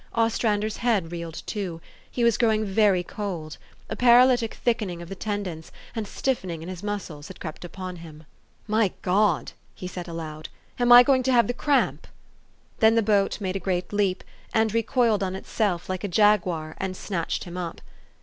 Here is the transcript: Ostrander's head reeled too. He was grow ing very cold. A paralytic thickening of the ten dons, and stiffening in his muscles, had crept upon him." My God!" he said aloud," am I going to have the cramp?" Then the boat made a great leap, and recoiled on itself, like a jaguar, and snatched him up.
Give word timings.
Ostrander's 0.15 0.77
head 0.77 1.11
reeled 1.11 1.43
too. 1.45 1.79
He 2.09 2.23
was 2.23 2.39
grow 2.39 2.51
ing 2.53 2.65
very 2.65 3.03
cold. 3.03 3.57
A 3.87 3.95
paralytic 3.95 4.55
thickening 4.55 4.99
of 4.99 5.09
the 5.09 5.15
ten 5.15 5.43
dons, 5.43 5.71
and 5.95 6.07
stiffening 6.07 6.63
in 6.63 6.69
his 6.69 6.81
muscles, 6.81 7.27
had 7.27 7.39
crept 7.39 7.63
upon 7.63 7.97
him." 7.97 8.23
My 8.77 8.93
God!" 9.03 9.51
he 9.75 9.85
said 9.87 10.07
aloud," 10.07 10.49
am 10.79 10.91
I 10.91 11.03
going 11.03 11.21
to 11.21 11.31
have 11.31 11.45
the 11.45 11.53
cramp?" 11.53 12.07
Then 12.79 12.95
the 12.95 13.03
boat 13.03 13.39
made 13.39 13.55
a 13.55 13.59
great 13.59 13.93
leap, 13.93 14.23
and 14.55 14.73
recoiled 14.73 15.21
on 15.21 15.35
itself, 15.35 15.87
like 15.87 16.03
a 16.03 16.07
jaguar, 16.07 16.73
and 16.79 16.97
snatched 16.97 17.43
him 17.43 17.55
up. 17.55 17.79